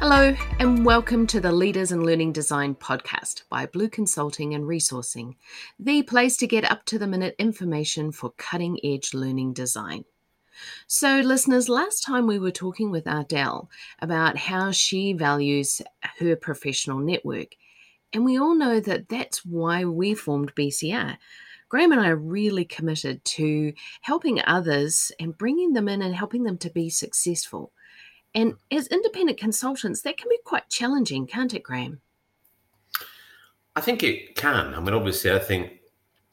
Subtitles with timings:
[0.00, 5.36] Hello, and welcome to the Leaders in Learning Design podcast by Blue Consulting and Resourcing,
[5.78, 10.04] the place to get up to the minute information for cutting edge learning design.
[10.86, 15.80] So, listeners, last time we were talking with Ardell about how she values
[16.18, 17.54] her professional network,
[18.12, 21.16] and we all know that that's why we formed BCR.
[21.68, 23.72] Graham and I are really committed to
[24.02, 27.72] helping others and bringing them in and helping them to be successful.
[28.34, 32.00] And as independent consultants, that can be quite challenging, can't it, Graham?
[33.76, 34.74] I think it can.
[34.74, 35.72] I mean, obviously, I think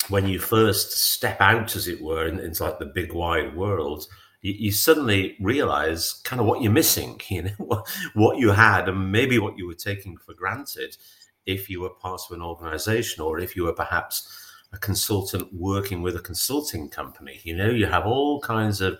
[0.09, 4.07] when you first step out, as it were, into like the big wide world,
[4.41, 8.89] you, you suddenly realize kind of what you're missing, you know, what, what you had
[8.89, 10.97] and maybe what you were taking for granted
[11.45, 14.27] if you were part of an organization or if you were perhaps
[14.73, 17.39] a consultant working with a consulting company.
[17.43, 18.99] You know, you have all kinds of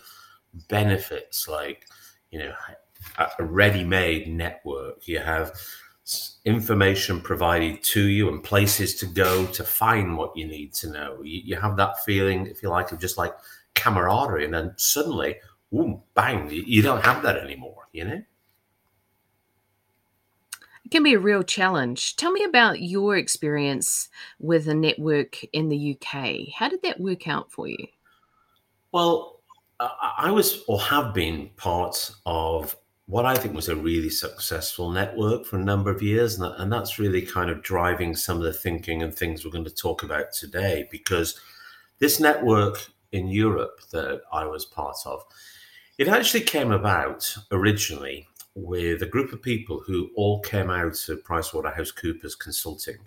[0.68, 1.88] benefits like,
[2.30, 2.54] you know,
[3.18, 5.08] a ready made network.
[5.08, 5.54] You have
[6.46, 11.22] information provided to you and places to go to find what you need to know.
[11.24, 13.34] You, you have that feeling, if you like, of just like
[13.76, 14.46] camaraderie.
[14.46, 15.38] And then suddenly,
[15.72, 18.22] boom, bang, you don't have that anymore, you know?
[20.84, 22.18] It can be a real challenge.
[22.18, 26.54] Tell me about your experience with a network in the UK.
[26.54, 27.88] How did that work out for you?
[28.92, 29.42] Well,
[29.80, 32.76] I was or have been part of
[33.12, 36.40] what I think was a really successful network for a number of years.
[36.40, 39.66] And, and that's really kind of driving some of the thinking and things we're going
[39.66, 41.38] to talk about today, because
[42.00, 45.26] this network in Europe that I was part of,
[45.98, 51.24] it actually came about originally with a group of people who all came out of
[51.26, 53.00] PricewaterhouseCoopers Consulting.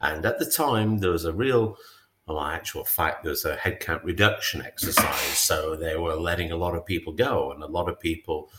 [0.00, 1.78] And at the time, there was a real,
[2.26, 5.38] well, actual fact, there was a headcount reduction exercise.
[5.38, 8.50] So they were letting a lot of people go, and a lot of people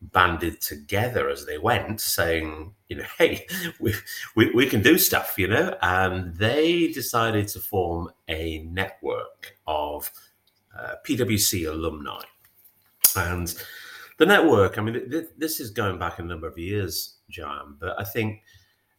[0.00, 3.46] banded together as they went, saying, you know, hey,
[3.80, 3.94] we,
[4.34, 5.76] we, we can do stuff, you know.
[5.82, 10.10] And they decided to form a network of
[10.78, 12.22] uh, PwC alumni.
[13.16, 13.54] And
[14.18, 17.98] the network, I mean, th- this is going back a number of years, John, but
[17.98, 18.42] I think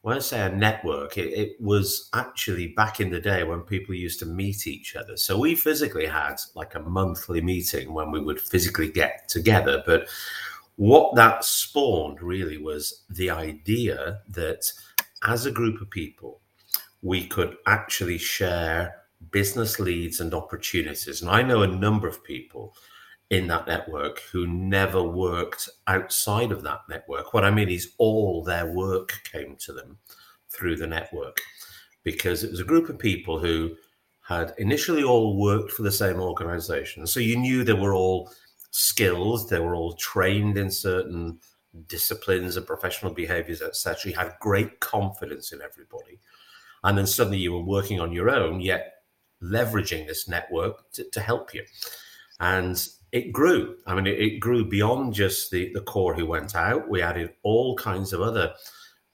[0.01, 3.93] when I say a network, it, it, was actually back in the day when people
[3.93, 5.17] used to meet each other.
[5.17, 10.07] So we physically had like a monthly meeting when we would physically get together, but
[10.77, 14.63] what that spawned really was the idea that
[15.27, 16.41] as a group of people,
[17.01, 18.95] we could actually share
[19.31, 21.21] business leads and opportunities.
[21.21, 22.75] And I know a number of people
[23.29, 27.33] in that network who never worked outside of that network.
[27.33, 29.97] What I mean is, all their work came to them
[30.49, 31.41] through the network
[32.03, 33.75] because it was a group of people who
[34.21, 37.07] had initially all worked for the same organization.
[37.07, 38.29] So you knew they were all
[38.77, 39.49] skills.
[39.49, 41.39] They were all trained in certain
[41.87, 44.11] disciplines and professional behaviors, etc.
[44.11, 46.19] You had great confidence in everybody.
[46.83, 48.93] And then suddenly you were working on your own, yet
[49.41, 51.63] leveraging this network to, to help you.
[52.39, 53.77] And it grew.
[53.87, 56.87] I mean, it, it, grew beyond just the, the core who went out.
[56.87, 58.53] We added all kinds of other,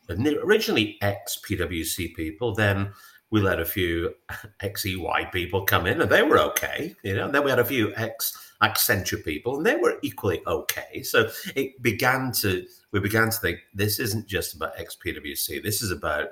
[0.10, 2.92] originally ex PwC people, then
[3.34, 4.14] we let a few
[4.62, 6.96] ex EY people come in and they were okay.
[7.04, 10.42] You know, and then we had a few ex Accenture people, and they were equally
[10.48, 11.04] okay.
[11.04, 15.62] So it began to we began to think this isn't just about ex PwC.
[15.62, 16.30] This is about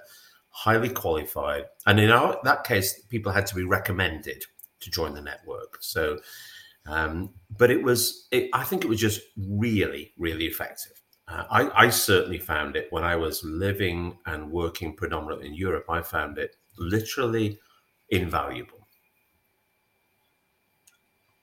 [0.50, 4.46] highly qualified, and in our that case, people had to be recommended
[4.80, 5.80] to join the network.
[5.82, 6.20] So,
[6.86, 11.02] um, but it was it, I think it was just really really effective.
[11.28, 15.86] Uh, I, I certainly found it when I was living and working predominantly in Europe.
[15.90, 17.60] I found it literally
[18.10, 18.88] invaluable.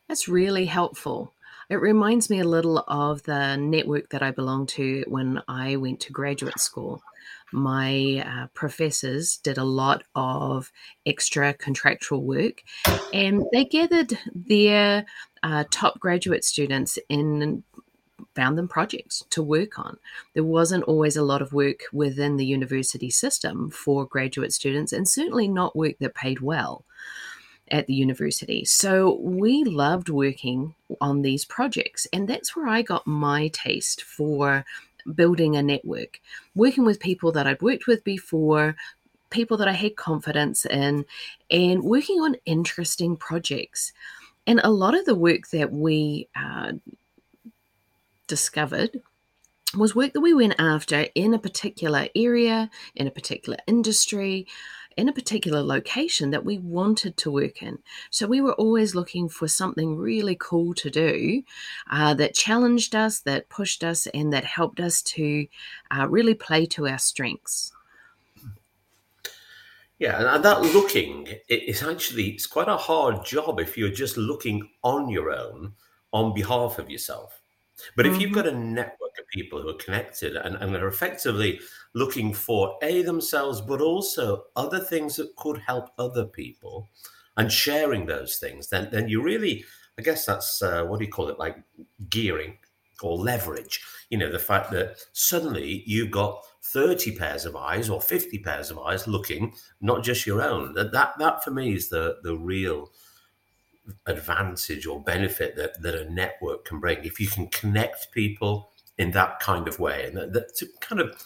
[0.08, 1.34] That's really helpful.
[1.68, 6.00] It reminds me a little of the network that I belonged to when I went
[6.00, 7.02] to graduate school.
[7.52, 10.72] My uh, professors did a lot of
[11.04, 12.62] extra contractual work
[13.12, 15.04] and they gathered their
[15.42, 17.62] uh, top graduate students and
[18.34, 19.98] found them projects to work on.
[20.34, 25.08] There wasn't always a lot of work within the university system for graduate students, and
[25.08, 26.84] certainly not work that paid well
[27.70, 28.64] at the university.
[28.64, 32.06] So we loved working on these projects.
[32.12, 34.64] And that's where I got my taste for
[35.14, 36.20] building a network,
[36.54, 38.76] working with people that I'd worked with before,
[39.30, 41.04] people that I had confidence in,
[41.50, 43.92] and working on interesting projects.
[44.46, 46.72] And a lot of the work that we uh,
[48.28, 49.02] discovered
[49.76, 54.46] was work that we went after in a particular area, in a particular industry,
[54.96, 57.78] in a particular location that we wanted to work in.
[58.10, 61.42] So we were always looking for something really cool to do
[61.90, 65.46] uh, that challenged us, that pushed us, and that helped us to
[65.90, 67.72] uh, really play to our strengths.
[70.00, 74.68] Yeah, and that looking it's actually it's quite a hard job if you're just looking
[74.82, 75.74] on your own
[76.12, 77.37] on behalf of yourself.
[77.96, 78.20] But if mm-hmm.
[78.20, 81.60] you've got a network of people who are connected and, and are effectively
[81.94, 86.88] looking for a themselves, but also other things that could help other people,
[87.38, 89.64] and sharing those things, then then you really,
[89.98, 91.56] I guess that's uh, what do you call it, like
[92.10, 92.58] gearing
[93.00, 93.80] or leverage.
[94.10, 98.70] You know, the fact that suddenly you've got 30 pairs of eyes or 50 pairs
[98.70, 100.74] of eyes looking, not just your own.
[100.74, 102.90] That that, that for me is the the real
[104.06, 109.12] advantage or benefit that, that a network can bring if you can connect people in
[109.12, 111.22] that kind of way and that, that to kind of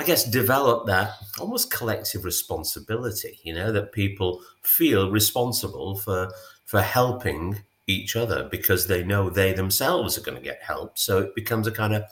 [0.00, 6.32] I guess, develop that almost collective responsibility, you know, that people feel responsible for
[6.64, 10.96] for helping each other because they know they themselves are going to get help.
[10.96, 12.04] So it becomes a kind of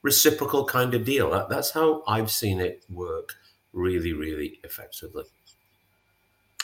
[0.00, 1.30] reciprocal kind of deal.
[1.32, 3.34] That, that's how I've seen it work
[3.74, 5.24] really, really effectively.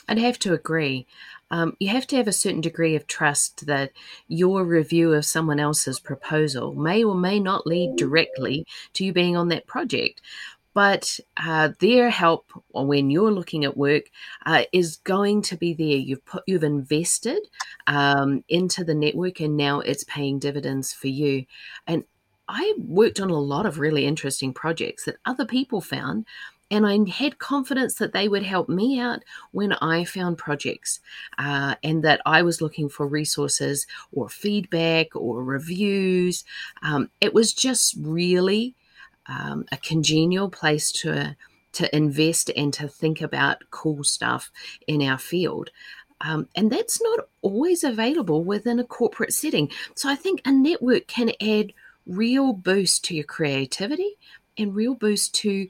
[0.09, 1.07] I'd have to agree.
[1.51, 3.93] Um, you have to have a certain degree of trust that
[4.29, 9.37] your review of someone else's proposal may or may not lead directly to you being
[9.37, 10.21] on that project
[10.73, 14.05] but uh, their help when you're looking at work
[14.47, 15.87] uh, is going to be there.
[15.87, 17.41] You've put, you've invested
[17.87, 21.45] um, into the network, and now it's paying dividends for you.
[21.87, 22.05] And
[22.49, 26.27] I worked on a lot of really interesting projects that other people found,
[26.71, 29.21] and I had confidence that they would help me out
[29.53, 31.01] when I found projects,
[31.39, 36.45] uh, and that I was looking for resources or feedback or reviews.
[36.83, 38.75] Um, it was just really
[39.27, 41.37] um, a congenial place to
[41.73, 44.51] to invest and to think about cool stuff
[44.89, 45.71] in our field.
[46.21, 49.71] Um, and that's not always available within a corporate setting.
[49.95, 51.73] So I think a network can add
[52.07, 54.17] real boost to your creativity
[54.59, 55.69] and real boost to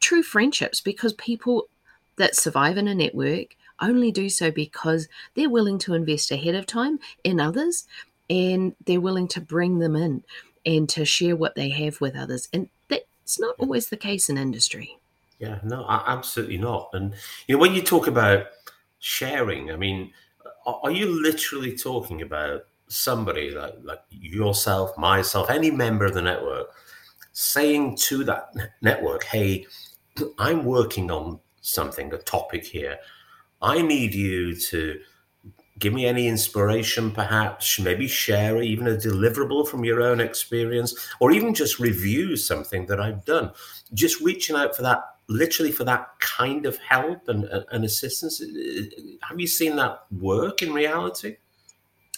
[0.00, 1.68] true friendships because people
[2.16, 6.66] that survive in a network only do so because they're willing to invest ahead of
[6.66, 7.86] time in others
[8.30, 10.22] and they're willing to bring them in
[10.64, 12.48] and to share what they have with others.
[12.52, 14.96] And that's not always the case in industry.
[15.38, 16.90] Yeah, no, absolutely not.
[16.92, 17.14] And
[17.48, 18.46] you know, when you talk about
[19.00, 20.12] sharing, I mean,
[20.64, 26.51] are you literally talking about somebody like like yourself, myself, any member of the network,
[27.32, 29.66] saying to that network, "Hey,
[30.38, 32.98] I'm working on something, a topic here.
[33.60, 35.00] I need you to
[35.78, 41.32] give me any inspiration, perhaps, maybe share even a deliverable from your own experience, or
[41.32, 43.52] even just review something that I've done.
[43.94, 48.42] Just reaching out for that, literally for that kind of help and, and assistance.
[49.28, 51.36] Have you seen that work in reality?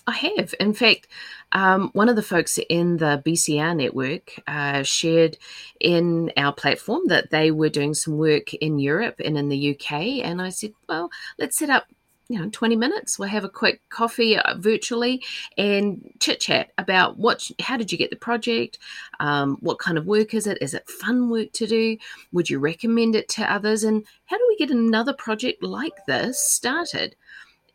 [0.07, 0.55] I have.
[0.61, 1.09] In fact,
[1.53, 5.39] um, one of the folks in the BCR network uh, shared
[5.81, 9.93] in our platform that they were doing some work in Europe and in the UK.
[10.25, 11.87] And I said, well, let's set up
[12.29, 13.19] you know 20 minutes.
[13.19, 15.23] We'll have a quick coffee uh, virtually
[15.59, 18.79] and chit chat about what how did you get the project?
[19.21, 20.59] Um, what kind of work is it?
[20.61, 21.97] Is it fun work to do?
[22.33, 23.85] Would you recommend it to others?
[23.85, 27.15] And how do we get another project like this started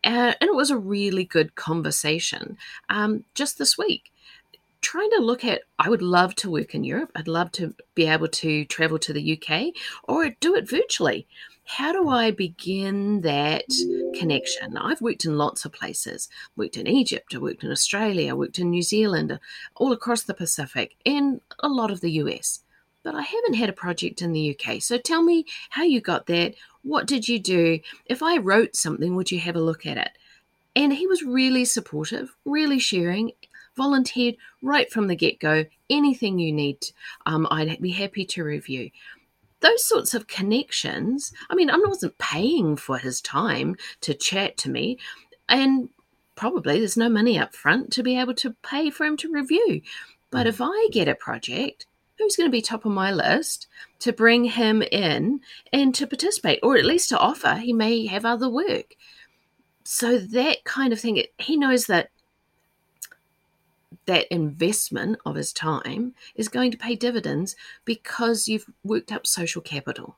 [0.02, 2.56] and it was a really good conversation
[2.88, 4.12] um, just this week
[4.80, 8.06] trying to look at i would love to work in europe i'd love to be
[8.06, 11.26] able to travel to the uk or do it virtually
[11.76, 13.66] how do I begin that
[14.18, 14.76] connection?
[14.76, 16.28] I've worked in lots of places.
[16.56, 19.38] Worked in Egypt, I worked in Australia, I worked in New Zealand,
[19.76, 22.64] all across the Pacific, and a lot of the US.
[23.02, 24.82] But I haven't had a project in the UK.
[24.82, 26.54] So tell me how you got that.
[26.82, 27.80] What did you do?
[28.06, 30.10] If I wrote something, would you have a look at it?
[30.76, 33.32] And he was really supportive, really sharing,
[33.76, 35.64] volunteered right from the get go.
[35.88, 36.78] Anything you need,
[37.26, 38.90] um, I'd be happy to review
[39.60, 41.32] those sorts of connections.
[41.48, 44.98] I mean, I wasn't paying for his time to chat to me,
[45.48, 45.88] and
[46.34, 49.82] probably there's no money up front to be able to pay for him to review.
[50.30, 51.86] But if I get a project,
[52.20, 53.66] who's going to be top of my list
[54.00, 55.40] to bring him in
[55.72, 57.54] and to participate, or at least to offer?
[57.54, 58.94] He may have other work.
[59.84, 62.10] So that kind of thing, he knows that
[64.06, 69.62] that investment of his time is going to pay dividends because you've worked up social
[69.62, 70.16] capital.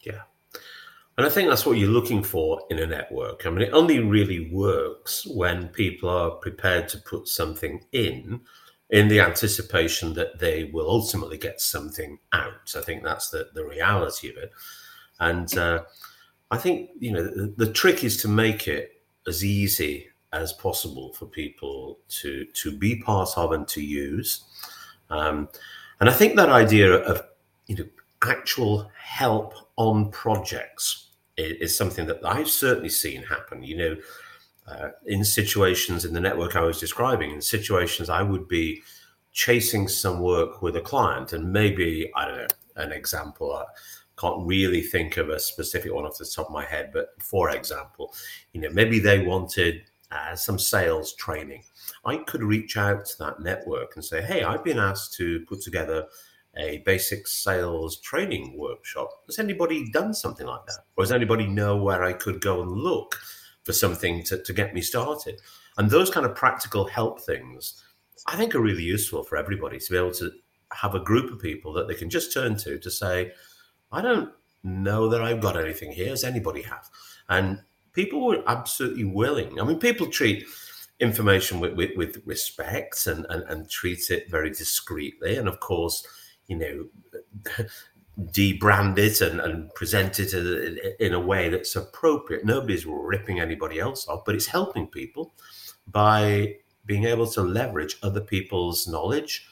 [0.00, 0.22] Yeah.
[1.16, 3.46] And I think that's what you're looking for in a network.
[3.46, 8.40] I mean, it only really works when people are prepared to put something in
[8.90, 12.74] in the anticipation that they will ultimately get something out.
[12.76, 14.52] I think that's the, the reality of it.
[15.20, 15.82] And uh,
[16.50, 21.12] I think you know the, the trick is to make it as easy as possible
[21.14, 24.44] for people to to be part of and to use.
[25.10, 25.48] Um,
[26.00, 27.22] and I think that idea of
[27.66, 27.86] you know
[28.22, 33.62] actual help on projects is, is something that I've certainly seen happen.
[33.62, 33.96] You know,
[34.66, 38.82] uh, in situations in the network I was describing, in situations I would be
[39.32, 43.52] chasing some work with a client, and maybe I don't know an example.
[43.52, 43.64] I
[44.18, 47.50] can't really think of a specific one off the top of my head, but for
[47.50, 48.14] example,
[48.52, 51.64] you know, maybe they wanted uh, some sales training.
[52.04, 55.60] I could reach out to that network and say, "Hey, I've been asked to put
[55.60, 56.06] together."
[56.56, 59.10] a basic sales training workshop.
[59.26, 60.84] Has anybody done something like that?
[60.96, 63.16] Or does anybody know where I could go and look
[63.64, 65.40] for something to, to get me started?
[65.76, 67.82] And those kind of practical help things,
[68.26, 70.30] I think, are really useful for everybody to be able to
[70.72, 73.32] have a group of people that they can just turn to to say,
[73.92, 74.30] I don't
[74.62, 76.08] know that I've got anything here.
[76.08, 76.88] Does anybody have?
[77.28, 77.60] And
[77.92, 79.60] people were absolutely willing.
[79.60, 80.44] I mean, people treat
[81.00, 85.36] information with, with, with respect and, and, and treat it very discreetly.
[85.36, 86.06] And of course,
[86.46, 87.66] you know,
[88.20, 90.32] debrand it and, and present it
[91.00, 92.44] in a way that's appropriate.
[92.44, 95.32] Nobody's ripping anybody else off, but it's helping people
[95.88, 96.56] by
[96.86, 99.46] being able to leverage other people's knowledge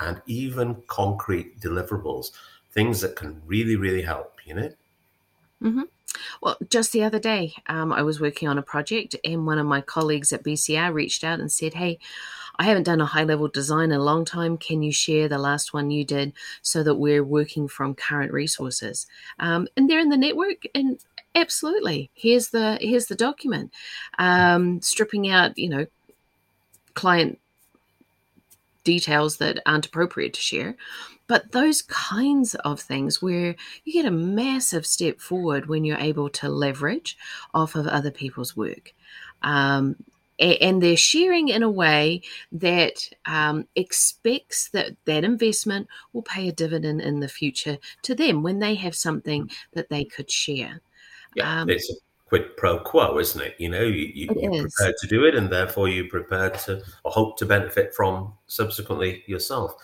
[0.00, 2.30] and even concrete deliverables,
[2.72, 4.70] things that can really, really help, you know?
[5.62, 5.82] Mm-hmm.
[6.40, 9.66] Well, just the other day, um, I was working on a project, and one of
[9.66, 11.98] my colleagues at BCR reached out and said, Hey,
[12.60, 14.58] I haven't done a high level design in a long time.
[14.58, 19.06] Can you share the last one you did so that we're working from current resources?
[19.38, 21.02] Um, and they're in the network, and
[21.34, 23.72] absolutely, here's the here's the document,
[24.18, 25.86] um, stripping out you know
[26.92, 27.38] client
[28.84, 30.76] details that aren't appropriate to share.
[31.28, 36.28] But those kinds of things where you get a massive step forward when you're able
[36.28, 37.16] to leverage
[37.54, 38.92] off of other people's work.
[39.40, 39.96] Um,
[40.40, 46.52] and they're sharing in a way that um, expects that that investment will pay a
[46.52, 50.80] dividend in the future to them when they have something that they could share.
[51.34, 51.94] Yeah, um, it's a
[52.26, 53.54] quid pro quo, isn't it?
[53.58, 57.36] You know, you, are prepared to do it, and therefore you're prepared to or hope
[57.38, 59.74] to benefit from subsequently yourself.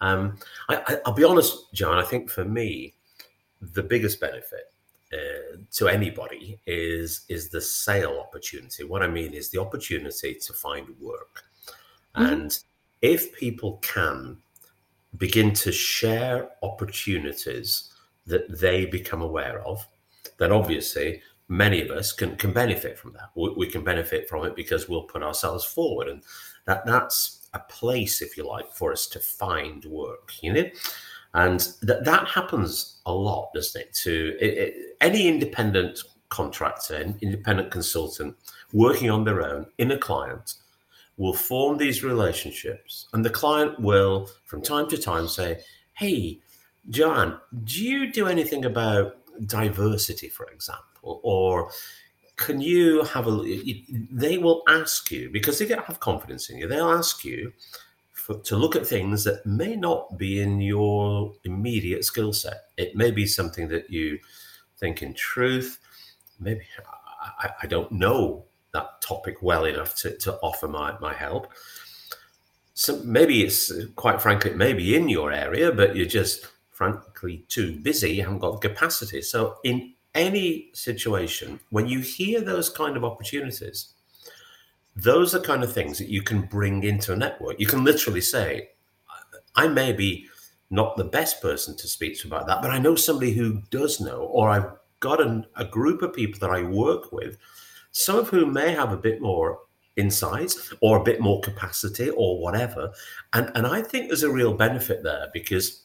[0.00, 0.36] Um,
[0.68, 1.98] I, will be honest, John.
[1.98, 2.94] I think for me,
[3.60, 4.71] the biggest benefit
[5.12, 8.84] uh, to anybody is is the sale opportunity.
[8.84, 11.42] What I mean is the opportunity to find work,
[12.16, 12.32] mm-hmm.
[12.32, 12.58] and
[13.02, 14.38] if people can
[15.18, 17.92] begin to share opportunities
[18.26, 19.86] that they become aware of,
[20.38, 23.30] then obviously many of us can can benefit from that.
[23.34, 26.22] We, we can benefit from it because we'll put ourselves forward, and
[26.64, 30.32] that that's a place, if you like, for us to find work.
[30.40, 30.70] You know.
[31.34, 33.94] And that that happens a lot, doesn't it?
[34.02, 38.36] To it, it, any independent contractor, an independent consultant
[38.72, 40.54] working on their own in a client
[41.16, 45.60] will form these relationships, and the client will, from time to time, say,
[45.94, 46.40] "Hey,
[46.90, 51.70] John, do you do anything about diversity, for example, or?"
[52.36, 53.32] Can you have a?
[54.10, 56.66] They will ask you because they have confidence in you.
[56.66, 57.52] They'll ask you,
[58.22, 62.68] for, to look at things that may not be in your immediate skill set.
[62.76, 64.20] It may be something that you
[64.76, 65.80] think, in truth,
[66.38, 66.62] maybe
[67.40, 71.52] I, I don't know that topic well enough to, to offer my, my help.
[72.74, 78.12] So maybe it's quite frankly, maybe in your area, but you're just frankly too busy,
[78.12, 79.20] you haven't got the capacity.
[79.20, 83.91] So, in any situation, when you hear those kind of opportunities,
[84.94, 87.58] those are kind of things that you can bring into a network.
[87.58, 88.70] You can literally say,
[89.54, 90.26] I may be
[90.70, 94.00] not the best person to speak to about that, but I know somebody who does
[94.00, 94.70] know, or I've
[95.00, 97.36] got an, a group of people that I work with,
[97.90, 99.60] some of whom may have a bit more
[99.96, 102.90] insight or a bit more capacity or whatever.
[103.34, 105.82] And, and I think there's a real benefit there because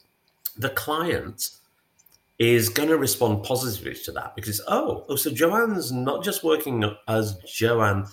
[0.55, 1.49] the client
[2.39, 6.83] is going to respond positively to that because, oh, oh so Joanne's not just working
[7.07, 8.05] as Joanne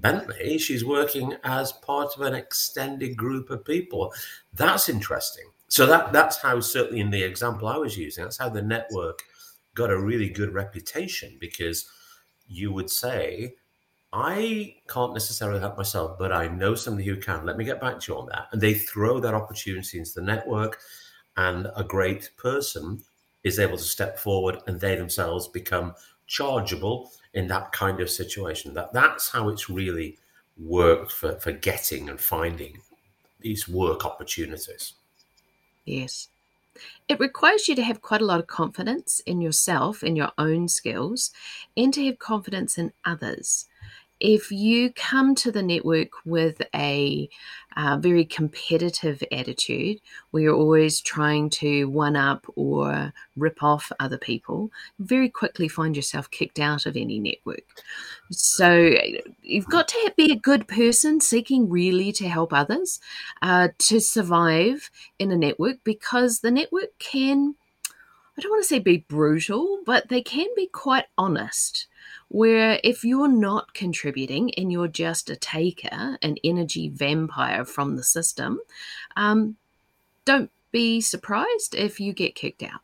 [0.00, 4.12] Bentley, she's working as part of an extended group of people.
[4.52, 5.44] That's interesting.
[5.68, 9.22] So that that's how certainly in the example I was using, that's how the network
[9.74, 11.88] got a really good reputation because
[12.48, 13.54] you would say,
[14.12, 17.46] I can't necessarily help myself, but I know somebody who can.
[17.46, 18.48] Let me get back to you on that.
[18.50, 20.78] And they throw that opportunity into the network,
[21.36, 23.00] and a great person
[23.44, 25.94] is able to step forward and they themselves become
[26.30, 28.72] chargeable in that kind of situation.
[28.72, 30.16] That that's how it's really
[30.56, 32.78] worked for, for getting and finding
[33.40, 34.94] these work opportunities.
[35.84, 36.28] Yes.
[37.08, 40.68] It requires you to have quite a lot of confidence in yourself, in your own
[40.68, 41.32] skills,
[41.76, 43.66] and to have confidence in others
[44.20, 47.28] if you come to the network with a
[47.76, 50.00] uh, very competitive attitude,
[50.30, 55.96] where you're always trying to one up or rip off other people, very quickly find
[55.96, 57.64] yourself kicked out of any network.
[58.30, 58.92] So
[59.42, 63.00] you've got to be a good person seeking really to help others
[63.40, 67.54] uh, to survive in a network because the network can.
[68.36, 71.88] I don't want to say be brutal, but they can be quite honest
[72.30, 78.04] where if you're not contributing and you're just a taker, an energy vampire from the
[78.04, 78.60] system,
[79.16, 79.56] um,
[80.24, 82.80] don't be surprised if you get kicked out.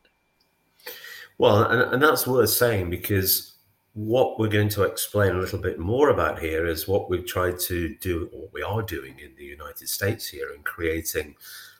[1.37, 3.53] Well, and, and that's worth saying because
[3.93, 7.57] what we're going to explain a little bit more about here is what we've tried
[7.57, 11.35] to do, what we are doing in the United States here, in creating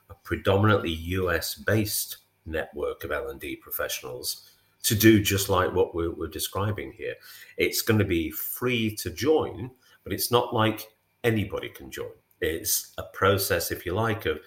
[0.09, 4.49] a predominantly US based network of L&D professionals
[4.83, 7.15] to do just like what we're, we're describing here.
[7.57, 9.71] It's going to be free to join,
[10.03, 10.87] but it's not like
[11.23, 12.11] anybody can join.
[12.41, 14.39] It's a process, if you like, of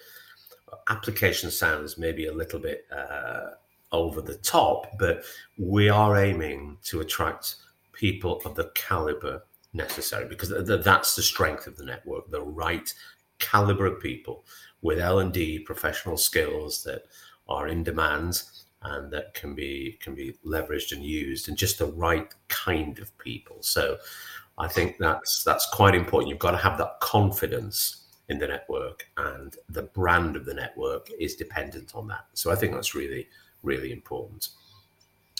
[0.89, 3.51] application sounds maybe a little bit uh,
[3.91, 5.23] over the top, but
[5.57, 7.57] we are aiming to attract
[7.91, 10.49] people of the caliber necessary because
[10.83, 12.93] that's the strength of the network, the right
[13.39, 14.45] caliber of people
[14.81, 17.03] with L&D professional skills that
[17.47, 18.43] are in demand
[18.83, 23.15] and that can be can be leveraged and used and just the right kind of
[23.17, 23.57] people.
[23.61, 23.97] So
[24.57, 26.29] i think that's that's quite important.
[26.29, 31.09] You've got to have that confidence in the network and the brand of the network
[31.19, 32.25] is dependent on that.
[32.33, 33.27] So i think that's really
[33.63, 34.49] really important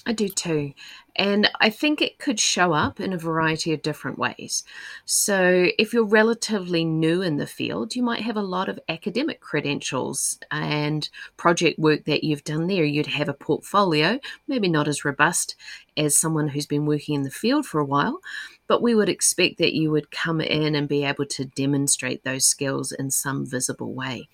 [0.04, 0.74] I do too.
[1.16, 4.64] And I think it could show up in a variety of different ways.
[5.06, 9.42] So, if you're relatively new in the field, you might have a lot of academic
[9.42, 12.84] credentials and project work that you've done there.
[12.84, 15.56] You'd have a portfolio, maybe not as robust
[15.96, 18.22] as someone who's been working in the field for a while,
[18.68, 22.46] but we would expect that you would come in and be able to demonstrate those
[22.48, 24.30] skills in some visible way.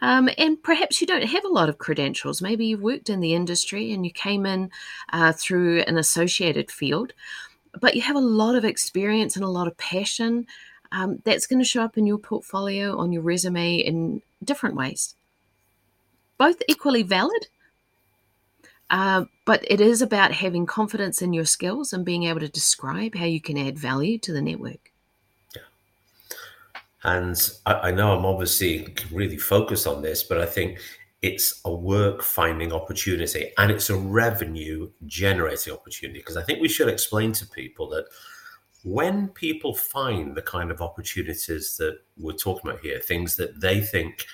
[0.00, 2.42] Um, and perhaps you don't have a lot of credentials.
[2.42, 4.70] Maybe you've worked in the industry and you came in
[5.12, 7.12] uh, through an associated field,
[7.80, 10.46] but you have a lot of experience and a lot of passion.
[10.92, 15.14] Um, that's going to show up in your portfolio, on your resume in different ways.
[16.36, 17.48] Both equally valid,
[18.90, 23.14] uh, but it is about having confidence in your skills and being able to describe
[23.14, 24.91] how you can add value to the network.
[27.04, 27.36] And
[27.66, 30.78] I, I know I'm obviously really focused on this, but I think
[31.22, 36.18] it's a work finding opportunity and it's a revenue generating opportunity.
[36.18, 38.06] Because I think we should explain to people that
[38.84, 43.80] when people find the kind of opportunities that we're talking about here, things that they
[43.80, 44.26] think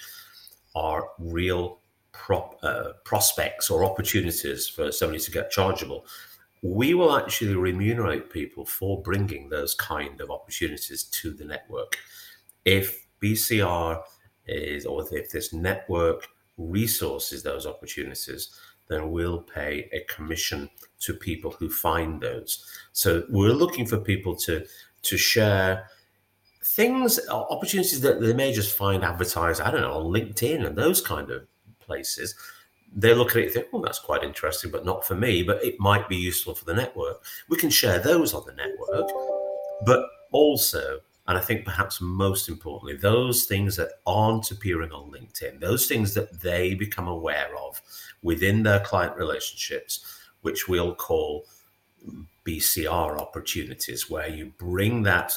[0.74, 1.80] are real
[2.12, 6.06] prop, uh, prospects or opportunities for somebody to get chargeable,
[6.62, 11.98] we will actually remunerate people for bringing those kind of opportunities to the network
[12.68, 14.02] if BCR
[14.46, 16.28] is, or if this network
[16.58, 18.50] resources those opportunities,
[18.88, 20.68] then we'll pay a commission
[21.00, 22.64] to people who find those.
[22.92, 24.66] So we're looking for people to
[25.00, 25.88] to share
[26.62, 30.76] things, uh, opportunities that they may just find advertised, I don't know, on LinkedIn and
[30.76, 31.46] those kind of
[31.78, 32.34] places.
[32.94, 35.62] They look at it and think, oh, that's quite interesting, but not for me, but
[35.64, 37.22] it might be useful for the network.
[37.48, 39.08] We can share those on the network,
[39.86, 40.00] but
[40.32, 45.86] also and I think perhaps most importantly, those things that aren't appearing on LinkedIn, those
[45.86, 47.82] things that they become aware of
[48.22, 51.44] within their client relationships, which we'll call
[52.46, 55.34] BCR opportunities, where you bring that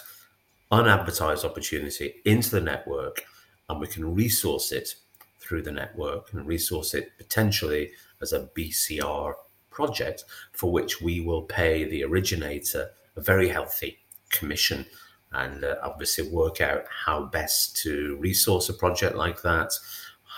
[0.72, 3.26] unadvertised opportunity into the network
[3.68, 4.96] and we can resource it
[5.42, 9.34] through the network and resource it potentially as a BCR
[9.70, 10.24] project
[10.54, 13.98] for which we will pay the originator a very healthy
[14.30, 14.86] commission
[15.34, 19.72] and uh, obviously work out how best to resource a project like that,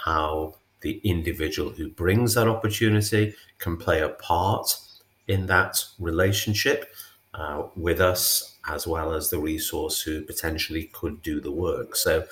[0.06, 4.77] how the individual who brings that opportunity can play a part
[5.27, 6.93] in that relationship
[7.34, 11.95] uh, with us, as well as the resource who potentially could do the work.
[11.95, 12.25] So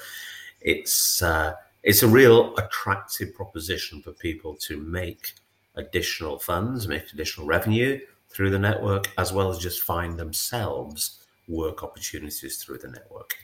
[0.62, 5.34] it's uh, it's a real attractive proposition for people to make
[5.76, 11.20] additional funds, make additional revenue through the network, as well as just find themselves
[11.51, 13.35] work opportunities through the network.